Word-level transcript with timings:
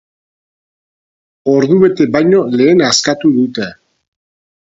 Ordubete 1.51 2.07
baino 2.15 2.41
lehen 2.61 2.83
askatu 2.87 3.31
dute. 3.35 3.67